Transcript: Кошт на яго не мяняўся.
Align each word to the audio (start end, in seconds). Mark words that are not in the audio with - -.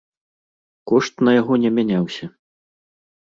Кошт 0.91 1.13
на 1.27 1.31
яго 1.41 1.53
не 1.65 1.71
мяняўся. 1.77 2.25